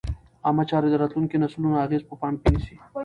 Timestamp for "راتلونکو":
1.01-1.41